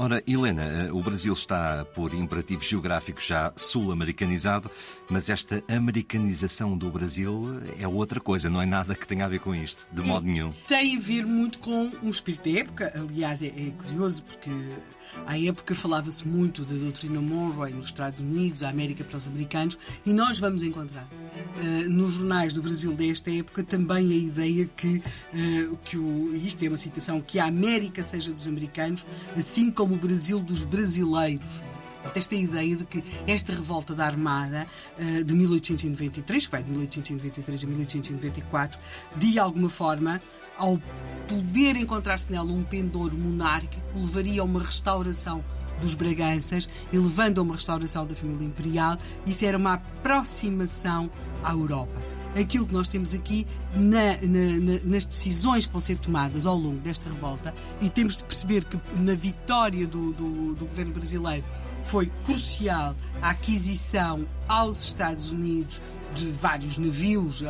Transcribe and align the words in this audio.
Ora, 0.00 0.22
Helena, 0.28 0.62
eh, 0.62 0.92
o 0.92 1.02
Brasil 1.02 1.32
está, 1.32 1.84
por 1.84 2.14
imperativo 2.14 2.62
geográfico, 2.62 3.20
já 3.20 3.52
sul-americanizado, 3.56 4.70
mas 5.10 5.28
esta 5.28 5.60
americanização 5.68 6.78
do 6.78 6.88
Brasil 6.88 7.60
é 7.76 7.88
outra 7.88 8.20
coisa, 8.20 8.48
não 8.48 8.62
é 8.62 8.66
nada 8.66 8.94
que 8.94 9.08
tenha 9.08 9.24
a 9.24 9.28
ver 9.28 9.40
com 9.40 9.52
isto, 9.52 9.88
de 9.90 10.00
modo 10.02 10.24
nenhum. 10.24 10.52
Tem 10.68 10.96
a 10.96 11.00
ver 11.00 11.26
muito 11.26 11.58
com 11.58 11.90
um 12.00 12.10
espírito 12.10 12.48
da 12.48 12.60
época. 12.60 12.92
Aliás, 12.94 13.42
é, 13.42 13.48
é 13.48 13.72
curioso 13.76 14.22
porque 14.22 14.50
à 15.26 15.36
época 15.36 15.74
falava-se 15.74 16.26
muito 16.28 16.64
da 16.64 16.76
doutrina 16.76 17.20
Monroe 17.20 17.72
nos 17.72 17.86
Estados 17.86 18.20
Unidos, 18.20 18.62
a 18.62 18.68
América 18.68 19.02
para 19.02 19.16
os 19.16 19.26
americanos, 19.26 19.76
e 20.06 20.12
nós 20.12 20.38
vamos 20.38 20.62
encontrar 20.62 21.08
uh, 21.56 21.88
nos 21.88 22.12
jornais 22.12 22.52
do 22.52 22.62
Brasil 22.62 22.92
desta 22.92 23.30
época 23.30 23.62
também 23.62 24.12
a 24.12 24.16
ideia 24.16 24.68
que, 24.76 24.98
uh, 24.98 25.76
que 25.84 25.96
o, 25.96 26.34
isto 26.36 26.64
é 26.64 26.68
uma 26.68 26.76
citação, 26.76 27.20
que 27.20 27.38
a 27.38 27.46
América 27.46 28.02
seja 28.02 28.32
dos 28.32 28.46
americanos, 28.46 29.06
assim 29.36 29.70
como 29.70 29.94
o 29.94 29.98
Brasil 29.98 30.40
dos 30.40 30.64
brasileiros. 30.64 31.62
Esta 32.14 32.34
ideia 32.34 32.76
de 32.76 32.84
que 32.84 33.02
esta 33.26 33.52
revolta 33.52 33.94
da 33.94 34.06
Armada 34.06 34.66
uh, 34.98 35.24
de 35.24 35.34
1893, 35.34 36.46
que 36.46 36.52
vai 36.52 36.62
de 36.62 36.70
1893 36.70 37.64
a 37.64 37.66
1894, 37.66 38.78
de 39.16 39.38
alguma 39.38 39.68
forma, 39.68 40.20
ao 40.56 40.80
poder 41.28 41.76
encontrar-se 41.76 42.30
nela 42.32 42.50
um 42.50 42.64
pendor 42.64 43.12
monárquico, 43.14 43.82
levaria 43.94 44.40
a 44.40 44.44
uma 44.44 44.60
restauração 44.60 45.44
dos 45.80 45.94
Braganças 45.94 46.68
e 46.92 46.98
levando 46.98 47.38
a 47.38 47.42
uma 47.42 47.54
restauração 47.54 48.06
da 48.06 48.14
família 48.14 48.46
imperial, 48.46 48.98
isso 49.24 49.44
era 49.44 49.56
uma 49.56 49.74
aproximação 49.74 51.10
à 51.42 51.52
Europa. 51.52 52.00
Aquilo 52.38 52.66
que 52.66 52.72
nós 52.72 52.88
temos 52.88 53.14
aqui 53.14 53.46
na, 53.74 54.16
na, 54.22 54.80
nas 54.84 55.04
decisões 55.06 55.66
que 55.66 55.72
vão 55.72 55.80
ser 55.80 55.96
tomadas 55.96 56.46
ao 56.46 56.56
longo 56.56 56.78
desta 56.78 57.08
revolta, 57.08 57.54
e 57.80 57.88
temos 57.88 58.18
de 58.18 58.24
perceber 58.24 58.64
que 58.64 58.78
na 58.96 59.14
vitória 59.14 59.86
do, 59.86 60.12
do, 60.12 60.54
do 60.54 60.66
governo 60.66 60.92
brasileiro 60.92 61.44
foi 61.84 62.10
crucial 62.24 62.94
a 63.22 63.30
aquisição 63.30 64.26
aos 64.46 64.84
Estados 64.84 65.30
Unidos 65.30 65.80
de 66.14 66.30
vários 66.30 66.76
navios. 66.76 67.42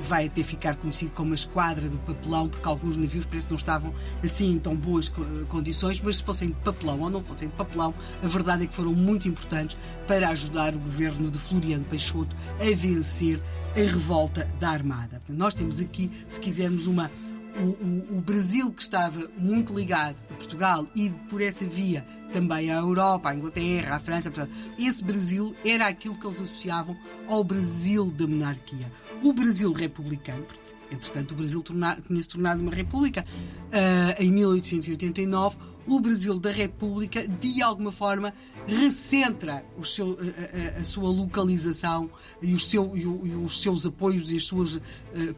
Vai 0.00 0.26
até 0.26 0.42
ficar 0.42 0.76
conhecido 0.76 1.12
como 1.12 1.32
a 1.32 1.34
esquadra 1.34 1.88
do 1.88 1.98
papelão, 1.98 2.48
porque 2.48 2.66
alguns 2.68 2.96
navios 2.96 3.24
parece 3.24 3.46
que 3.46 3.52
não 3.52 3.58
estavam 3.58 3.94
assim 4.22 4.52
em 4.52 4.58
tão 4.58 4.76
boas 4.76 5.10
condições, 5.48 6.00
mas 6.00 6.16
se 6.16 6.22
fossem 6.22 6.48
de 6.48 6.54
papelão 6.56 7.00
ou 7.00 7.10
não 7.10 7.22
fossem 7.22 7.48
de 7.48 7.54
papelão, 7.54 7.94
a 8.22 8.26
verdade 8.26 8.64
é 8.64 8.66
que 8.66 8.74
foram 8.74 8.92
muito 8.92 9.28
importantes 9.28 9.76
para 10.06 10.28
ajudar 10.30 10.74
o 10.74 10.78
governo 10.78 11.30
de 11.30 11.38
Floriano 11.38 11.84
Peixoto 11.84 12.34
a 12.60 12.76
vencer 12.76 13.42
a 13.74 13.80
revolta 13.80 14.48
da 14.58 14.70
Armada. 14.70 15.22
Nós 15.28 15.54
temos 15.54 15.78
aqui, 15.80 16.10
se 16.28 16.40
quisermos, 16.40 16.86
uma 16.86 17.10
o, 17.56 17.62
o, 17.62 18.18
o, 18.18 18.20
Brasil, 18.20 18.70
que 18.72 18.82
estava 18.82 19.28
muito 19.36 19.74
ligado 19.74 20.16
a 20.30 20.34
Portugal 20.34 20.86
e 20.94 21.10
por 21.28 21.40
essa 21.40 21.64
via 21.64 22.04
também 22.32 22.70
à 22.70 22.76
Europa, 22.76 23.30
à 23.30 23.34
Inglaterra, 23.34 23.96
à 23.96 23.98
França, 23.98 24.30
portanto, 24.30 24.54
esse 24.78 25.02
Brasil 25.02 25.56
era 25.64 25.86
aquilo 25.86 26.14
que 26.14 26.26
eles 26.26 26.40
associavam 26.40 26.96
ao 27.26 27.42
Brasil 27.42 28.10
da 28.10 28.26
monarquia. 28.26 28.92
O 29.22 29.32
Brasil 29.32 29.72
republicano, 29.72 30.44
porque, 30.44 30.94
entretanto, 30.94 31.32
o 31.32 31.34
Brasil 31.34 31.62
tinha-se 31.62 32.28
tornado 32.28 32.60
uma 32.60 32.72
república 32.72 33.24
uh, 33.24 34.22
em 34.22 34.30
1889, 34.30 35.56
o 35.88 36.00
Brasil 36.00 36.38
da 36.38 36.50
República, 36.50 37.26
de 37.26 37.62
alguma 37.62 37.90
forma, 37.90 38.34
recentra 38.66 39.64
seu, 39.82 40.18
a, 40.20 40.76
a, 40.76 40.80
a, 40.80 40.84
sua 40.84 41.08
localização 41.08 42.10
e 42.42 42.52
os, 42.52 42.68
seu, 42.68 42.96
e, 42.96 43.06
o, 43.06 43.26
e 43.26 43.34
os, 43.34 43.62
seus 43.62 43.86
apoios 43.86 44.30
e 44.30 44.36
as 44.36 44.44
suas 44.44 44.76
uh, 44.76 44.82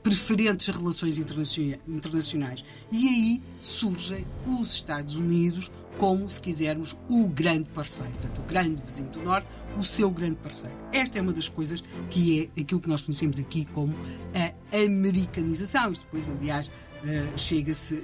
preferentes 0.03 0.67
relações 0.67 1.19
internacionais. 1.19 2.65
E 2.91 3.09
aí 3.09 3.43
surgem 3.61 4.27
os 4.47 4.75
Estados 4.75 5.15
Unidos 5.15 5.71
como, 5.99 6.29
se 6.31 6.41
quisermos, 6.41 6.97
o 7.09 7.29
grande 7.29 7.69
parceiro, 7.69 8.13
portanto, 8.13 8.41
o 8.41 8.49
grande 8.49 8.83
vizinho 8.83 9.11
do 9.11 9.23
Norte, 9.23 9.47
o 9.79 9.85
seu 9.85 10.11
grande 10.11 10.37
parceiro. 10.37 10.75
Esta 10.93 11.19
é 11.19 11.23
uma 11.23 11.33
das 11.33 11.49
coisas 11.49 11.83
que 12.09 12.51
é 12.57 12.61
aquilo 12.61 12.81
que 12.81 12.89
nós 12.89 13.03
conhecemos 13.03 13.39
aqui 13.39 13.67
como 13.67 13.95
a 14.35 14.50
americanização. 14.73 15.93
Isto 15.93 16.03
depois, 16.05 16.29
aliás, 16.29 16.67
uh, 16.69 17.39
chega-se 17.39 18.03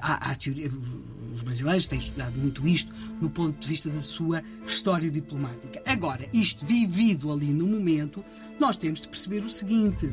à, 0.00 0.30
à 0.30 0.34
teoria 0.34 0.70
os 1.32 1.42
brasileiros 1.42 1.86
têm 1.86 1.98
estudado 1.98 2.38
muito 2.38 2.66
isto 2.68 2.92
no 3.20 3.30
ponto 3.30 3.58
de 3.58 3.66
vista 3.66 3.88
da 3.88 4.00
sua 4.00 4.42
história 4.66 5.10
diplomática. 5.10 5.82
Agora, 5.86 6.28
isto 6.32 6.66
vivido 6.66 7.32
ali 7.32 7.46
no 7.46 7.66
momento, 7.66 8.24
nós 8.60 8.76
temos 8.76 9.00
de 9.00 9.08
perceber 9.08 9.44
o 9.44 9.48
seguinte: 9.48 10.12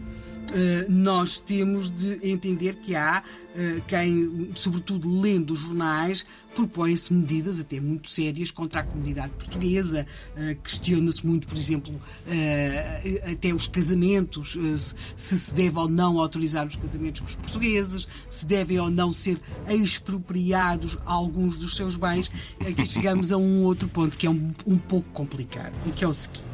nós 0.88 1.40
temos 1.40 1.92
de 1.92 2.20
entender 2.24 2.76
que 2.76 2.96
há 2.96 3.24
uh, 3.50 3.82
quem, 3.88 4.52
sobretudo 4.56 5.10
lendo 5.20 5.54
os 5.54 5.60
jornais, 5.60 6.26
propõe-se 6.56 7.14
medidas 7.14 7.60
até 7.60 7.80
muito 7.80 8.12
sérias 8.12 8.52
contra 8.52 8.82
a 8.82 8.84
comunidade 8.84 9.34
portuguesa. 9.34 10.06
Uh, 10.36 10.56
Questiona-se 10.62 11.26
muito, 11.26 11.48
por 11.48 11.58
exemplo, 11.58 12.00
até 13.32 13.54
os 13.54 13.68
casamentos, 13.68 14.58
se 15.16 15.38
se 15.38 15.54
deve 15.54 15.78
ou 15.78 15.88
não 15.88 16.20
autorizar 16.20 16.66
os 16.68 16.76
casamentos 16.76 17.22
com 17.22 17.28
os 17.28 17.36
portugueses, 17.36 18.08
se 18.30 18.46
devem 18.46 18.80
ou 18.80 18.90
não 18.90 19.14
ser 19.14 19.40
expropriados 19.68 20.98
alguns 21.06 21.58
dos 21.58 21.76
seus 21.76 21.96
bens. 21.96 22.30
Aqui 22.60 22.86
chegamos 22.88 23.32
a 23.32 23.38
um 23.38 23.64
outro 23.64 23.88
ponto 23.88 24.18
que 24.18 24.28
é 24.28 24.30
um, 24.30 24.54
um 24.66 24.78
pouco 24.78 25.10
complicado, 25.12 25.74
e 25.88 25.92
que 25.92 26.04
é 26.04 26.08
o 26.08 26.14
seguinte. 26.14 26.48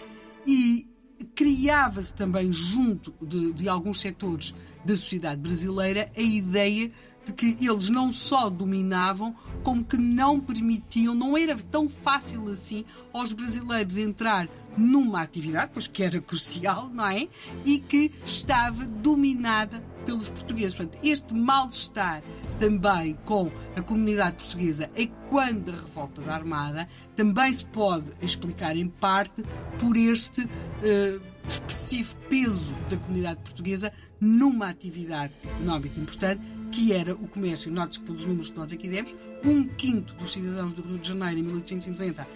e 0.46 0.86
criava-se 1.34 2.12
também 2.14 2.52
junto 2.52 3.14
de, 3.20 3.52
de, 3.52 3.68
alguns 3.68 4.00
setores 4.00 4.54
da 4.84 4.96
sociedade 4.96 5.40
brasileira 5.40 6.10
a 6.16 6.20
ideia 6.20 6.90
de 7.24 7.32
que 7.32 7.56
eles 7.60 7.88
não 7.88 8.12
só 8.12 8.50
dominavam, 8.50 9.34
como 9.62 9.82
que 9.82 9.96
não 9.96 10.38
permitiam, 10.38 11.14
não 11.14 11.36
era 11.36 11.56
tão 11.56 11.88
fácil 11.88 12.48
assim 12.48 12.84
aos 13.12 13.32
brasileiros 13.32 13.96
entrar 13.96 14.48
numa 14.76 15.22
atividade, 15.22 15.70
pois 15.72 15.86
que 15.86 16.02
era 16.02 16.20
crucial, 16.20 16.90
não 16.90 17.06
é? 17.06 17.28
E 17.64 17.78
que 17.78 18.12
estava 18.26 18.84
dominada 18.84 19.82
pelos 20.04 20.30
portugueses. 20.30 20.74
Portanto, 20.74 20.98
este 21.02 21.34
mal-estar 21.34 22.22
também 22.58 23.18
com 23.24 23.50
a 23.76 23.82
comunidade 23.82 24.36
portuguesa 24.36 24.90
é 24.94 25.06
quando 25.28 25.70
a 25.70 25.74
revolta 25.74 26.22
da 26.22 26.34
Armada 26.34 26.88
também 27.16 27.52
se 27.52 27.64
pode 27.64 28.12
explicar 28.22 28.76
em 28.76 28.88
parte 28.88 29.42
por 29.78 29.96
este 29.96 30.42
uh, 30.42 31.20
expressivo 31.48 32.16
peso 32.28 32.72
da 32.88 32.96
comunidade 32.96 33.40
portuguesa 33.40 33.92
numa 34.20 34.68
atividade 34.68 35.32
económica 35.44 35.98
importante 35.98 36.42
que 36.70 36.92
era 36.92 37.14
o 37.14 37.28
comércio. 37.28 37.70
Note-se 37.70 38.00
que 38.00 38.06
pelos 38.06 38.26
números 38.26 38.50
que 38.50 38.56
nós 38.56 38.72
aqui 38.72 38.88
demos, 38.88 39.14
um 39.44 39.64
quinto 39.64 40.14
dos 40.14 40.32
cidadãos 40.32 40.72
do 40.74 40.82
Rio 40.82 40.98
de 40.98 41.08
Janeiro 41.08 41.40
em 41.40 41.42
1890 41.42 42.26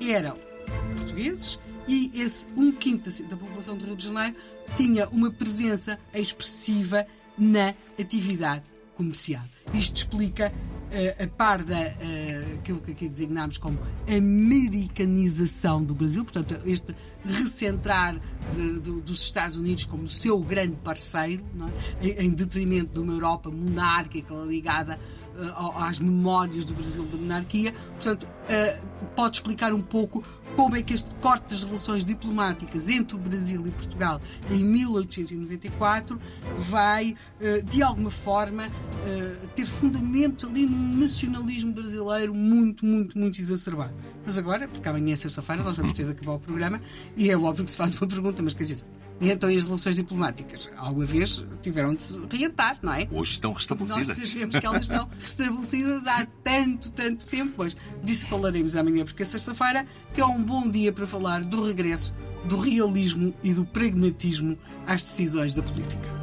eram 0.00 0.36
portugueses 0.96 1.58
e 1.88 2.12
esse 2.14 2.46
um 2.56 2.70
quinto 2.70 3.10
da 3.24 3.36
população 3.36 3.76
do 3.76 3.84
Rio 3.84 3.96
de 3.96 4.04
Janeiro 4.06 4.36
tinha 4.76 5.08
uma 5.08 5.30
presença 5.30 5.98
expressiva 6.12 7.06
na 7.38 7.74
atividade 7.98 8.64
comercial. 8.94 9.44
Isto 9.72 9.96
explica 9.96 10.52
uh, 10.52 11.22
a 11.22 11.26
par 11.28 11.62
da 11.62 11.78
uh, 11.78 12.58
aquilo 12.58 12.80
que 12.80 12.92
aqui 12.92 13.08
designámos 13.08 13.58
como 13.58 13.78
americanização 14.08 15.82
do 15.82 15.94
Brasil, 15.94 16.24
portanto, 16.24 16.58
este 16.66 16.94
recentrar 17.24 18.20
de, 18.52 18.80
de, 18.80 18.90
dos 19.00 19.22
Estados 19.22 19.56
Unidos 19.56 19.84
como 19.84 20.08
seu 20.08 20.40
grande 20.40 20.76
parceiro, 20.76 21.44
é? 22.02 22.08
em, 22.08 22.26
em, 22.26 22.30
detrimento 22.30 22.94
de 22.94 23.00
uma 23.00 23.12
Europa 23.12 23.50
monárquica 23.50 24.34
ligada 24.46 24.98
às 25.76 25.98
memórias 25.98 26.64
do 26.64 26.74
Brasil 26.74 27.04
da 27.04 27.16
monarquia. 27.16 27.72
Portanto, 27.94 28.26
pode 29.14 29.36
explicar 29.36 29.72
um 29.72 29.80
pouco 29.80 30.24
como 30.58 30.76
é 30.76 30.82
que 30.82 30.92
este 30.92 31.10
corte 31.16 31.50
das 31.50 31.62
relações 31.62 32.02
diplomáticas 32.02 32.88
entre 32.88 33.14
o 33.14 33.18
Brasil 33.18 33.64
e 33.66 33.70
Portugal 33.70 34.20
em 34.50 34.64
1894 34.64 36.20
vai, 36.58 37.16
eh, 37.40 37.60
de 37.60 37.82
alguma 37.82 38.10
forma, 38.10 38.66
eh, 39.06 39.36
ter 39.54 39.66
fundamentos 39.66 40.44
ali 40.44 40.66
no 40.66 41.00
nacionalismo 41.00 41.72
brasileiro 41.72 42.34
muito, 42.34 42.84
muito, 42.84 43.16
muito 43.16 43.40
exacerbado. 43.40 43.94
Mas 44.24 44.36
agora, 44.36 44.66
porque 44.66 44.88
amanhã 44.88 45.12
é 45.12 45.16
sexta-feira, 45.16 45.62
nós 45.62 45.76
vamos 45.76 45.92
ter 45.92 46.04
de 46.04 46.10
acabar 46.10 46.32
o 46.32 46.40
programa 46.40 46.80
e 47.16 47.30
é 47.30 47.36
óbvio 47.36 47.64
que 47.64 47.70
se 47.70 47.76
faz 47.76 47.94
uma 47.94 48.08
pergunta, 48.08 48.42
mas 48.42 48.54
quer 48.54 48.64
dizer, 48.64 48.84
E 49.20 49.30
então 49.30 49.50
as 49.50 49.64
relações 49.64 49.96
diplomáticas, 49.96 50.70
alguma 50.76 51.04
vez, 51.04 51.44
tiveram 51.60 51.94
de 51.94 52.02
se 52.02 52.20
reatar, 52.30 52.78
não 52.82 52.92
é? 52.92 53.08
Hoje 53.10 53.32
estão 53.32 53.52
restabelecidas. 53.52 54.16
Nós 54.16 54.28
sabemos 54.28 54.56
que 54.56 54.66
elas 54.66 54.82
estão 54.82 55.08
restabelecidas 55.18 56.06
há 56.06 56.26
tanto, 56.44 56.92
tanto 56.92 57.26
tempo. 57.26 57.52
Pois 57.56 57.76
disso 58.02 58.28
falaremos 58.28 58.76
amanhã, 58.76 59.04
porque 59.04 59.22
é 59.22 59.26
sexta-feira, 59.26 59.86
que 60.14 60.20
é 60.20 60.26
um 60.26 60.42
bom 60.42 60.68
dia 60.68 60.92
para 60.92 61.06
falar 61.06 61.42
do 61.44 61.64
regresso 61.64 62.14
do 62.44 62.56
realismo 62.58 63.34
e 63.42 63.52
do 63.52 63.64
pragmatismo 63.64 64.56
às 64.86 65.02
decisões 65.02 65.54
da 65.54 65.62
política. 65.62 66.17